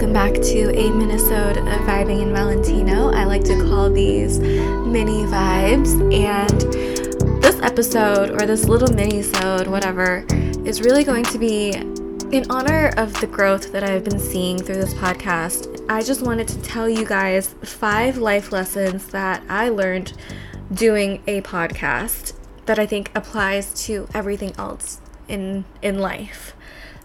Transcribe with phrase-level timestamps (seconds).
[0.00, 3.10] Welcome back to a Minnesota of Vibing in Valentino.
[3.10, 5.92] I like to call these mini vibes.
[6.10, 10.24] And this episode, or this little mini-sode, whatever,
[10.64, 14.76] is really going to be in honor of the growth that I've been seeing through
[14.76, 15.84] this podcast.
[15.90, 20.14] I just wanted to tell you guys five life lessons that I learned
[20.72, 22.32] doing a podcast
[22.64, 24.98] that I think applies to everything else
[25.28, 26.54] in in life.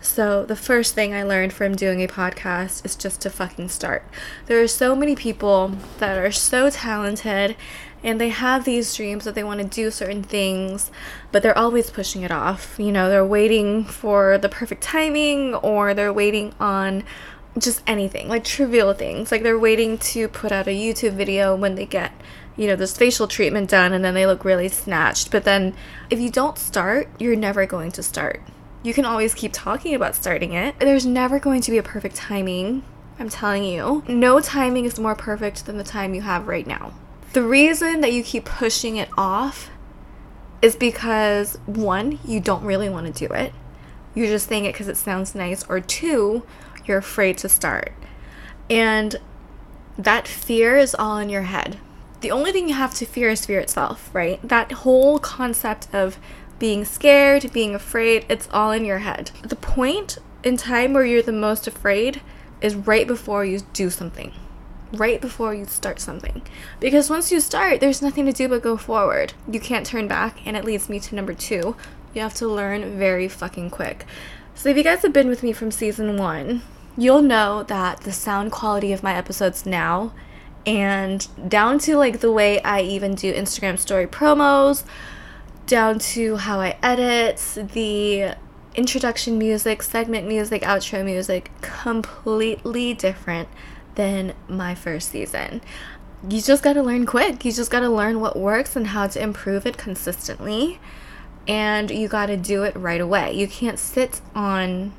[0.05, 4.03] So, the first thing I learned from doing a podcast is just to fucking start.
[4.45, 7.55] There are so many people that are so talented
[8.03, 10.91] and they have these dreams that they want to do certain things,
[11.31, 12.75] but they're always pushing it off.
[12.77, 17.03] You know, they're waiting for the perfect timing or they're waiting on
[17.57, 19.31] just anything, like trivial things.
[19.31, 22.13] Like they're waiting to put out a YouTube video when they get
[22.55, 25.31] you know, this facial treatment done and then they look really snatched.
[25.31, 25.73] But then
[26.11, 28.41] if you don't start, you're never going to start.
[28.85, 30.77] You can always keep talking about starting it.
[30.77, 32.83] There's never going to be a perfect timing.
[33.17, 34.03] I'm telling you.
[34.07, 36.93] No timing is more perfect than the time you have right now.
[37.33, 39.71] The reason that you keep pushing it off
[40.61, 43.53] is because one, you don't really want to do it.
[44.13, 45.63] You're just saying it because it sounds nice.
[45.67, 46.45] Or two,
[46.85, 47.91] you're afraid to start.
[48.69, 49.15] And
[49.97, 51.79] that fear is all in your head.
[52.21, 54.39] The only thing you have to fear is fear itself, right?
[54.47, 56.19] That whole concept of
[56.59, 59.31] being scared, being afraid, it's all in your head.
[59.43, 62.21] The point in time where you're the most afraid
[62.61, 64.31] is right before you do something.
[64.93, 66.41] Right before you start something.
[66.79, 69.33] Because once you start, there's nothing to do but go forward.
[69.51, 71.75] You can't turn back, and it leads me to number two.
[72.13, 74.05] You have to learn very fucking quick.
[74.53, 76.61] So, if you guys have been with me from season one,
[76.97, 80.13] you'll know that the sound quality of my episodes now,
[80.65, 84.85] and down to like the way I even do Instagram story promos,
[85.67, 87.37] down to how I edit,
[87.73, 88.35] the
[88.75, 93.49] introduction music, segment music, outro music, completely different
[93.95, 95.61] than my first season.
[96.27, 97.45] You just got to learn quick.
[97.45, 100.79] You just got to learn what works and how to improve it consistently.
[101.47, 103.33] And you got to do it right away.
[103.33, 104.93] You can't sit on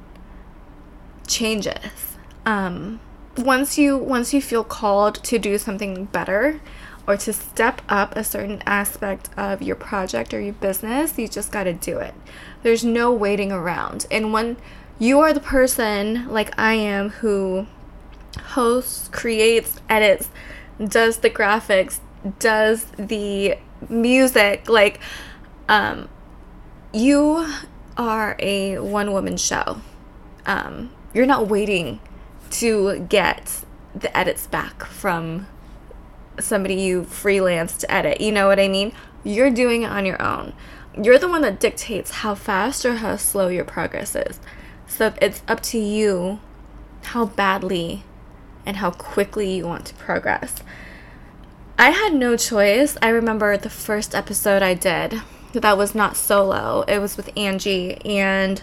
[1.26, 2.16] changes.
[2.44, 3.00] Um,
[3.36, 6.60] once you once you feel called to do something better,
[7.06, 11.52] or to step up a certain aspect of your project or your business, you just
[11.52, 12.14] got to do it.
[12.62, 14.06] There's no waiting around.
[14.10, 14.56] And when
[14.98, 17.66] you are the person like I am who
[18.40, 20.28] hosts, creates, edits,
[20.84, 22.00] does the graphics,
[22.38, 23.58] does the
[23.88, 25.00] music, like
[25.68, 26.08] um
[26.92, 27.46] you
[27.96, 29.80] are a one woman show.
[30.44, 32.00] Um you're not waiting
[32.50, 33.64] to get
[33.94, 35.46] the edits back from
[36.40, 38.20] somebody you freelance to edit.
[38.20, 38.92] You know what I mean?
[39.24, 40.52] You're doing it on your own.
[41.00, 44.40] You're the one that dictates how fast or how slow your progress is.
[44.86, 46.40] So it's up to you
[47.02, 48.04] how badly
[48.64, 50.62] and how quickly you want to progress.
[51.78, 52.96] I had no choice.
[53.02, 55.20] I remember the first episode I did
[55.52, 58.62] that was not solo, it was with Angie, and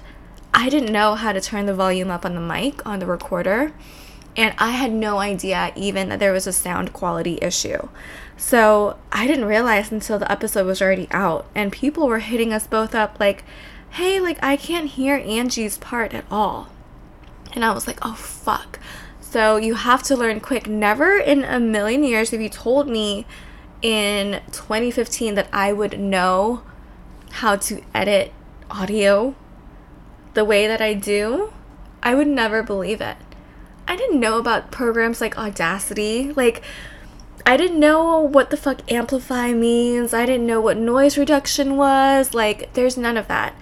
[0.53, 3.73] I didn't know how to turn the volume up on the mic on the recorder
[4.35, 7.89] and I had no idea even that there was a sound quality issue.
[8.35, 12.67] So I didn't realize until the episode was already out, and people were hitting us
[12.67, 13.43] both up like,
[13.91, 16.69] hey, like I can't hear Angie's part at all.
[17.53, 18.79] And I was like, oh fuck.
[19.19, 20.67] So you have to learn quick.
[20.67, 23.25] Never in a million years have you told me
[23.81, 26.63] in 2015 that I would know
[27.31, 28.31] how to edit
[28.71, 29.35] audio
[30.33, 31.53] the way that I do.
[32.01, 33.17] I would never believe it.
[33.87, 36.31] I didn't know about programs like Audacity.
[36.33, 36.61] Like,
[37.45, 40.13] I didn't know what the fuck amplify means.
[40.13, 42.33] I didn't know what noise reduction was.
[42.33, 43.55] Like, there's none of that.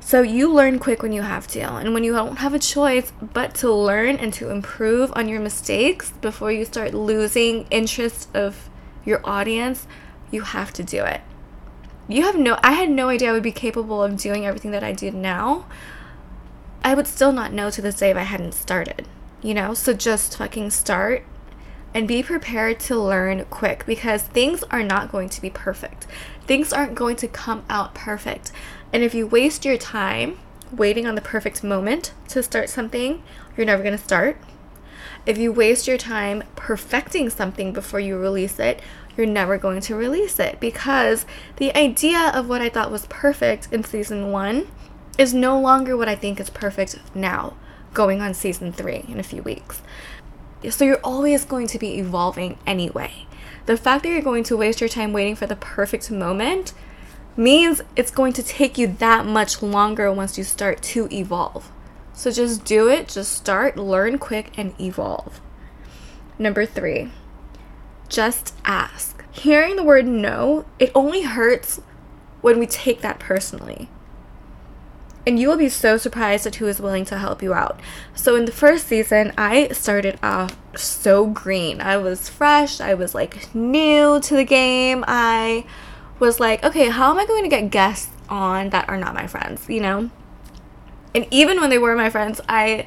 [0.00, 3.12] So you learn quick when you have to, and when you don't have a choice
[3.20, 8.70] but to learn and to improve on your mistakes before you start losing interest of
[9.04, 9.86] your audience,
[10.30, 11.20] you have to do it.
[12.08, 14.82] You have no I had no idea I would be capable of doing everything that
[14.82, 15.66] I do now.
[16.82, 19.06] I would still not know to this day if I hadn't started
[19.42, 19.74] you know?
[19.74, 21.24] So just fucking start
[21.94, 26.06] and be prepared to learn quick because things are not going to be perfect.
[26.46, 28.52] Things aren't going to come out perfect.
[28.92, 30.38] And if you waste your time
[30.70, 33.22] waiting on the perfect moment to start something,
[33.56, 34.38] you're never going to start.
[35.24, 38.80] If you waste your time perfecting something before you release it,
[39.16, 41.26] you're never going to release it because
[41.56, 44.68] the idea of what I thought was perfect in season one
[45.18, 47.54] is no longer what I think is perfect now
[47.98, 49.82] going on season three in a few weeks.
[50.70, 53.26] So you're always going to be evolving anyway.
[53.66, 56.74] The fact that you're going to waste your time waiting for the perfect moment
[57.36, 61.72] means it's going to take you that much longer once you start to evolve.
[62.12, 65.40] So just do it, just start, learn quick, and evolve.
[66.38, 67.10] Number three,
[68.08, 69.24] just ask.
[69.32, 71.80] Hearing the word no, it only hurts
[72.42, 73.88] when we take that personally.
[75.28, 77.78] And you will be so surprised at who is willing to help you out.
[78.14, 81.82] So, in the first season, I started off so green.
[81.82, 85.04] I was fresh, I was like new to the game.
[85.06, 85.66] I
[86.18, 89.26] was like, okay, how am I going to get guests on that are not my
[89.26, 90.10] friends, you know?
[91.14, 92.86] And even when they were my friends, I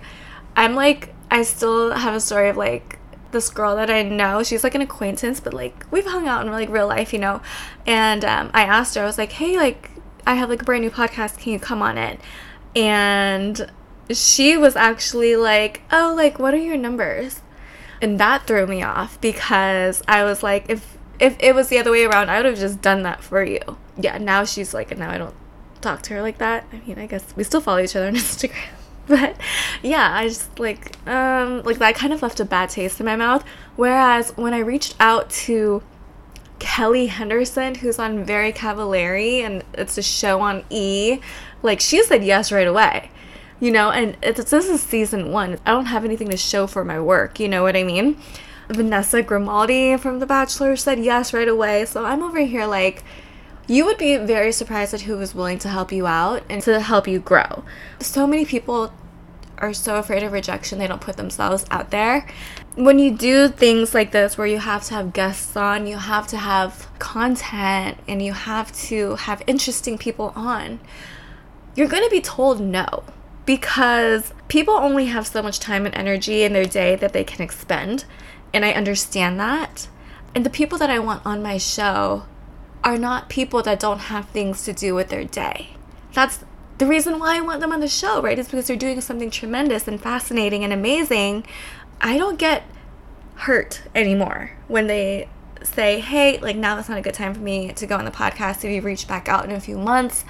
[0.56, 2.98] I'm like I still have a story of like
[3.30, 4.42] this girl that I know.
[4.42, 7.40] She's like an acquaintance, but like we've hung out in like real life, you know.
[7.86, 9.92] And um, I asked her, I was like, "Hey, like
[10.26, 11.40] I have like a brand new podcast.
[11.40, 12.20] Can you come on it?"
[12.76, 13.72] And
[14.10, 17.42] she was actually like, "Oh, like what are your numbers?"
[18.02, 21.92] And that threw me off because I was like, if if it was the other
[21.92, 23.60] way around, I would have just done that for you.
[23.96, 25.36] Yeah, now she's like, now I don't
[25.80, 26.66] talk to her like that.
[26.74, 28.56] I mean, I guess we still follow each other on Instagram.
[29.08, 29.36] But
[29.84, 33.16] yeah, I just like um like that kind of left a bad taste in my
[33.16, 33.44] mouth.
[33.76, 35.84] Whereas when I reached out to
[36.62, 41.20] Kelly Henderson, who's on Very Cavallari, and it's a show on E,
[41.64, 43.10] like she said yes right away.
[43.60, 45.58] You know, and it's this is season one.
[45.66, 47.40] I don't have anything to show for my work.
[47.40, 48.22] You know what I mean?
[48.70, 51.86] Vanessa Grimaldi from The Bachelor said yes right away.
[51.86, 53.04] So I'm over here like,
[53.68, 56.80] you would be very surprised at who was willing to help you out and to
[56.80, 57.64] help you grow.
[58.00, 58.94] So many people
[59.62, 62.28] are so afraid of rejection, they don't put themselves out there.
[62.76, 66.28] When you do things like this, where you have to have guests on, you have
[66.28, 70.80] to have content, and you have to have interesting people on,
[71.76, 73.04] you're going to be told no
[73.46, 77.42] because people only have so much time and energy in their day that they can
[77.42, 78.06] expend.
[78.54, 79.88] And I understand that.
[80.36, 82.26] And the people that I want on my show
[82.84, 85.72] are not people that don't have things to do with their day.
[86.14, 86.44] That's
[86.82, 88.38] the reason why I want them on the show, right?
[88.38, 91.46] Is because they're doing something tremendous and fascinating and amazing.
[92.02, 92.64] I don't get
[93.36, 95.30] hurt anymore when they
[95.64, 98.12] say, hey, like now that's not a good time for me to go on the
[98.12, 98.64] podcast.
[98.64, 100.26] If you reach back out in a few months,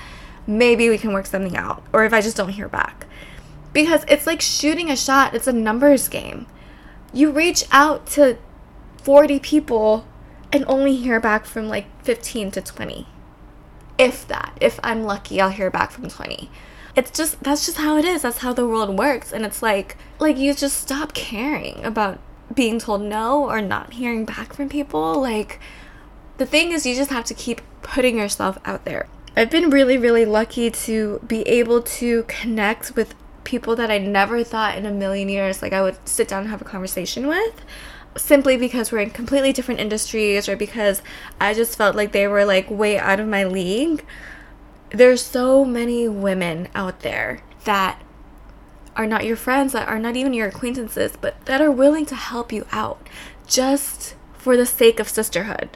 [0.46, 1.84] maybe we can work something out.
[1.94, 3.08] Or if I just don't hear back.
[3.74, 6.48] Because it's like shooting a shot, it's a numbers game
[7.14, 8.38] you reach out to
[9.04, 10.06] 40 people
[10.52, 13.08] and only hear back from like 15 to 20.
[14.02, 14.58] If that.
[14.60, 16.50] If I'm lucky, I'll hear back from 20.
[16.96, 18.24] It's just that's just how it is.
[18.24, 22.20] That's how the world works and it's like like you just stop caring about
[22.54, 25.22] being told no or not hearing back from people.
[25.22, 25.60] Like
[26.38, 29.08] the thing is you just have to keep putting yourself out there.
[29.38, 33.14] I've been really really lucky to be able to connect with
[33.44, 36.50] people that I never thought in a million years like I would sit down and
[36.50, 37.64] have a conversation with
[38.16, 41.02] simply because we're in completely different industries or because
[41.40, 44.06] I just felt like they were like way out of my league.
[44.90, 48.02] There's so many women out there that
[48.96, 52.16] are not your friends, that are not even your acquaintances, but that are willing to
[52.16, 53.08] help you out
[53.48, 55.70] just for the sake of sisterhood.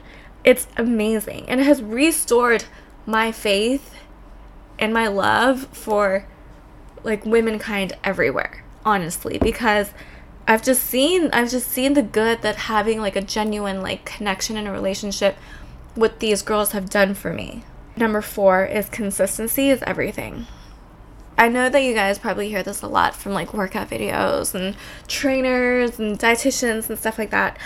[0.44, 2.64] It's amazing and it has restored
[3.06, 3.94] my faith
[4.78, 6.26] and my love for
[7.02, 9.92] like womankind everywhere, honestly, because
[10.48, 14.56] I've just seen I've just seen the good that having like a genuine like connection
[14.56, 15.36] in a relationship
[15.96, 17.64] with these girls have done for me.
[17.96, 20.46] Number 4 is consistency is everything.
[21.38, 24.76] I know that you guys probably hear this a lot from like workout videos and
[25.08, 27.58] trainers and dietitians and stuff like that,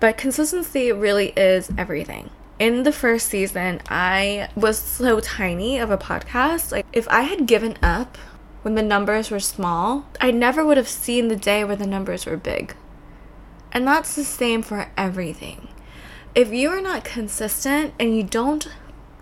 [0.00, 2.30] but consistency really is everything.
[2.58, 6.72] In the first season, I was so tiny of a podcast.
[6.72, 8.16] Like if I had given up
[8.68, 12.26] when the numbers were small, I never would have seen the day where the numbers
[12.26, 12.74] were big.
[13.72, 15.68] And that's the same for everything.
[16.34, 18.68] If you are not consistent and you don't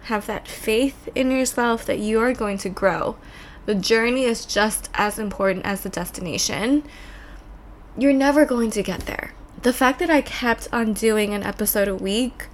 [0.06, 3.18] have that faith in yourself that you are going to grow,
[3.66, 6.82] the journey is just as important as the destination.
[7.96, 9.32] You're never going to get there.
[9.62, 12.48] The fact that I kept on doing an episode a week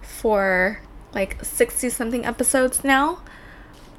[0.00, 0.80] for
[1.12, 3.20] like 60 something episodes now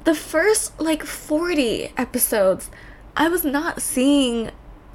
[0.04, 2.70] the first like 40 episodes,
[3.16, 4.50] I was not seeing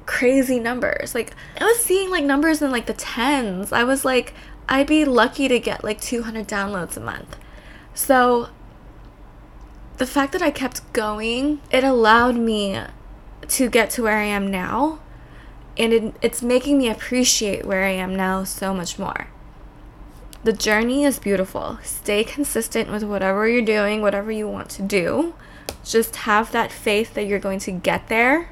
[0.06, 1.14] crazy numbers.
[1.14, 3.72] Like, I was seeing like numbers in like the tens.
[3.72, 4.34] I was like,
[4.68, 7.36] I'd be lucky to get like 200 downloads a month.
[7.94, 8.48] So,
[9.98, 12.80] the fact that I kept going, it allowed me
[13.48, 15.00] to get to where I am now.
[15.78, 19.28] And it, it's making me appreciate where I am now so much more.
[20.44, 21.78] The journey is beautiful.
[21.82, 25.34] Stay consistent with whatever you're doing, whatever you want to do.
[25.84, 28.50] Just have that faith that you're going to get there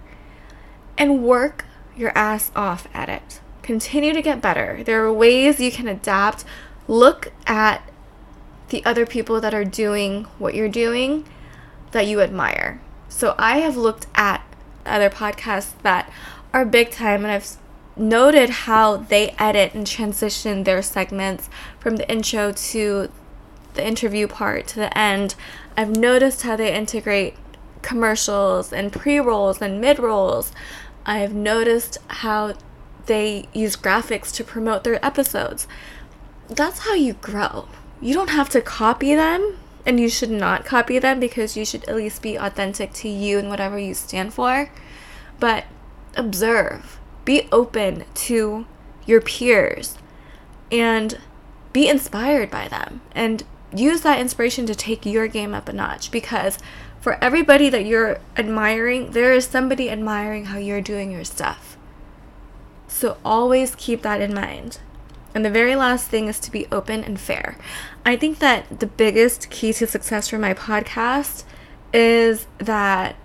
[0.99, 1.65] and work
[1.97, 3.41] your ass off at it.
[3.63, 4.83] Continue to get better.
[4.85, 6.45] There are ways you can adapt.
[6.89, 7.89] Look at
[8.69, 11.27] the other people that are doing what you're doing
[11.93, 12.81] that you admire.
[13.09, 14.45] So I have looked at
[14.85, 16.13] other podcasts that
[16.53, 17.57] are big time, and I've
[17.97, 21.49] noted how they edit and transition their segments
[21.79, 23.11] from the intro to
[23.75, 25.35] the interview part to the end.
[25.77, 27.35] I've noticed how they integrate
[27.83, 30.53] commercials and pre rolls and mid rolls.
[31.07, 32.55] I've noticed how
[33.07, 35.67] they use graphics to promote their episodes.
[36.49, 37.69] That's how you grow.
[38.01, 41.85] You don't have to copy them, and you should not copy them because you should
[41.85, 44.71] at least be authentic to you and whatever you stand for.
[45.39, 45.65] But
[46.17, 48.67] observe, be open to
[49.07, 49.99] your peers,
[50.71, 51.19] and
[51.73, 53.01] be inspired by them.
[53.15, 53.43] And
[53.75, 56.59] use that inspiration to take your game up a notch because
[57.01, 61.77] for everybody that you're admiring, there is somebody admiring how you're doing your stuff.
[62.89, 64.79] So always keep that in mind.
[65.35, 67.59] And the very last thing is to be open and fair.
[68.07, 71.45] I think that the biggest key to success for my podcast
[71.93, 73.17] is that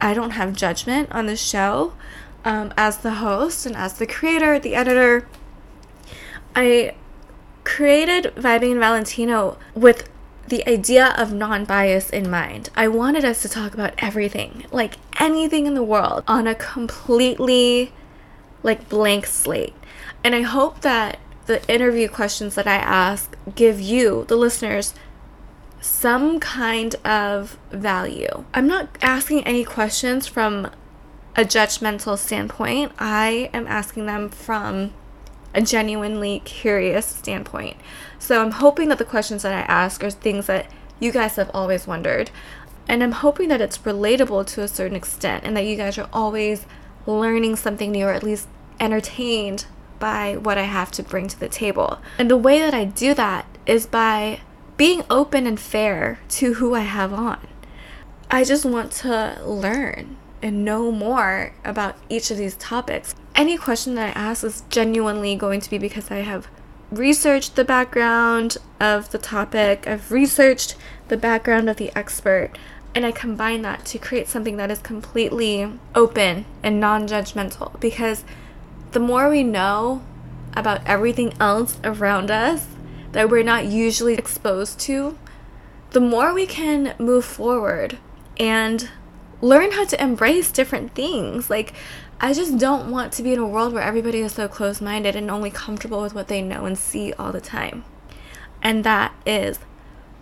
[0.00, 1.94] I don't have judgment on the show
[2.44, 5.26] um, as the host and as the creator, the editor.
[6.54, 6.94] I
[7.64, 10.08] created Vibing and Valentino with
[10.48, 12.70] the idea of non bias in mind.
[12.76, 17.92] I wanted us to talk about everything, like anything in the world, on a completely
[18.62, 19.74] like blank slate.
[20.22, 24.94] And I hope that the interview questions that I ask give you, the listeners,
[25.80, 28.44] some kind of value.
[28.54, 30.70] I'm not asking any questions from
[31.36, 32.92] a judgmental standpoint.
[32.98, 34.92] I am asking them from
[35.54, 37.76] a genuinely curious standpoint.
[38.18, 41.50] So I'm hoping that the questions that I ask are things that you guys have
[41.54, 42.30] always wondered.
[42.88, 46.08] And I'm hoping that it's relatable to a certain extent and that you guys are
[46.12, 46.66] always
[47.06, 48.48] learning something new or at least
[48.80, 49.66] entertained
[49.98, 51.98] by what I have to bring to the table.
[52.18, 54.40] And the way that I do that is by
[54.76, 57.46] being open and fair to who I have on.
[58.30, 63.94] I just want to learn and know more about each of these topics any question
[63.96, 66.46] that I ask is genuinely going to be because I have
[66.90, 70.76] researched the background of the topic, I've researched
[71.08, 72.50] the background of the expert,
[72.94, 77.78] and I combine that to create something that is completely open and non judgmental.
[77.80, 78.24] Because
[78.92, 80.02] the more we know
[80.56, 82.66] about everything else around us
[83.10, 85.18] that we're not usually exposed to,
[85.90, 87.98] the more we can move forward
[88.36, 88.88] and
[89.40, 91.50] learn how to embrace different things.
[91.50, 91.72] Like,
[92.20, 95.16] I just don't want to be in a world where everybody is so close minded
[95.16, 97.84] and only comfortable with what they know and see all the time.
[98.62, 99.58] And that is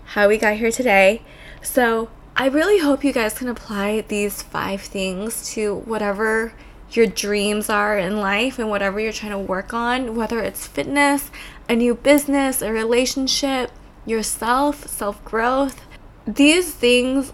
[0.06, 1.22] how we got here today.
[1.62, 6.54] So, I really hope you guys can apply these five things to whatever
[6.90, 11.30] your dreams are in life and whatever you're trying to work on, whether it's fitness,
[11.68, 13.70] a new business, a relationship,
[14.06, 15.84] yourself, self growth.
[16.26, 17.32] These things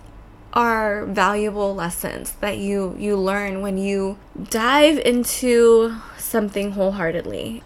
[0.52, 4.18] are valuable lessons that you you learn when you
[4.50, 7.62] dive into something wholeheartedly.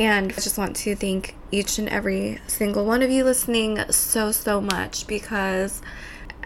[0.00, 4.30] And I just want to thank each and every single one of you listening so
[4.30, 5.82] so much because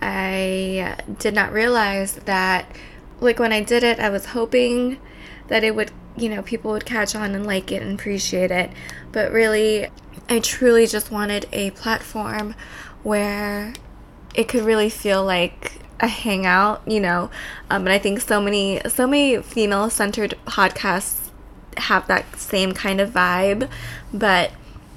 [0.01, 2.67] I did not realize that
[3.21, 4.99] like when I did it I was hoping
[5.49, 8.71] that it would you know people would catch on and like it and appreciate it
[9.12, 9.89] but really
[10.29, 12.55] I truly just wanted a platform
[13.03, 13.75] where
[14.35, 17.31] it could really feel like a hangout, you know.
[17.71, 21.31] Um, and I think so many so many female centered podcasts
[21.77, 23.69] have that same kind of vibe,
[24.12, 24.53] but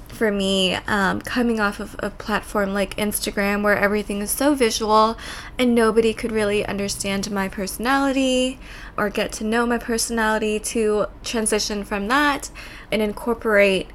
[0.08, 5.16] for me, um, coming off of a platform like Instagram where everything is so visual
[5.58, 8.58] and nobody could really understand my personality
[8.96, 12.50] or get to know my personality, to transition from that
[12.90, 13.88] and incorporate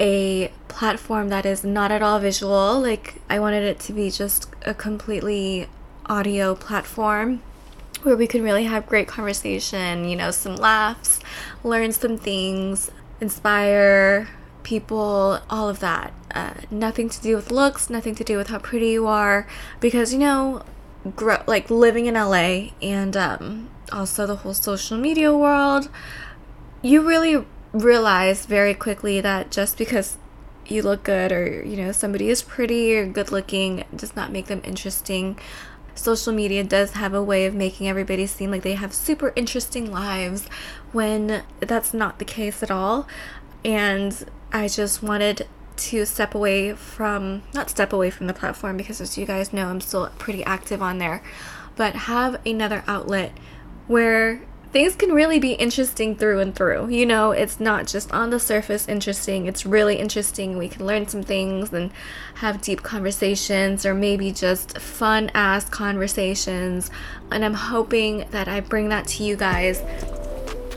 [0.00, 2.80] a platform that is not at all visual.
[2.80, 5.68] Like, I wanted it to be just a completely
[6.06, 7.42] audio platform
[8.02, 11.20] where we can really have great conversation, you know, some laughs,
[11.62, 12.90] learn some things,
[13.20, 14.28] inspire
[14.62, 16.12] people, all of that.
[16.34, 19.46] Uh, nothing to do with looks, nothing to do with how pretty you are,
[19.80, 20.62] because you know,
[21.46, 25.90] like living in LA and um, also the whole social media world,
[26.82, 30.18] you really realize very quickly that just because
[30.66, 34.46] you look good or you know somebody is pretty or good looking does not make
[34.46, 35.38] them interesting.
[35.94, 39.90] Social media does have a way of making everybody seem like they have super interesting
[39.90, 40.46] lives
[40.92, 43.06] when that's not the case at all.
[43.64, 45.46] And i just wanted
[45.76, 49.68] to step away from not step away from the platform because as you guys know
[49.68, 51.22] i'm still pretty active on there
[51.76, 53.32] but have another outlet
[53.86, 56.88] where things can really be interesting through and through.
[56.88, 60.56] You know, it's not just on the surface interesting, it's really interesting.
[60.56, 61.90] We can learn some things and
[62.36, 66.90] have deep conversations, or maybe just fun ass conversations.
[67.32, 69.80] And I'm hoping that I bring that to you guys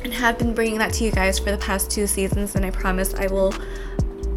[0.03, 2.55] and have been bringing that to you guys for the past two seasons.
[2.55, 3.53] And I promise I will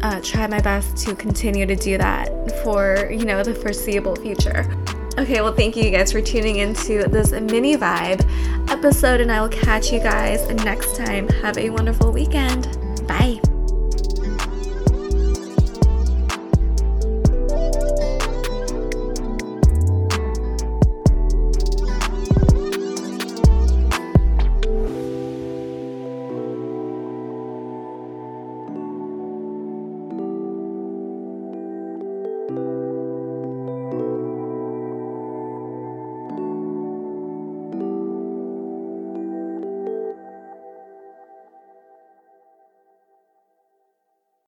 [0.01, 2.29] uh, try my best to continue to do that
[2.63, 4.86] for you know the foreseeable future.
[5.17, 8.21] Okay, well, thank you guys for tuning into this mini vibe
[8.69, 11.27] episode, and I will catch you guys next time.
[11.41, 12.67] Have a wonderful weekend.
[13.07, 13.41] Bye.